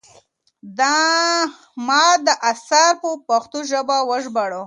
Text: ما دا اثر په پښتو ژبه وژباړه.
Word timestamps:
ما 1.87 2.05
دا 2.25 2.33
اثر 2.51 2.91
په 3.01 3.09
پښتو 3.27 3.59
ژبه 3.69 3.97
وژباړه. 4.09 4.59